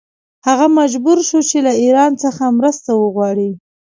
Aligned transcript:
هغه 0.47 0.65
مجبور 0.79 1.17
شو 1.27 1.39
چې 1.49 1.57
له 1.65 1.71
ایران 1.81 2.11
څخه 2.23 2.43
مرسته 2.59 2.89
وغواړي. 3.01 3.51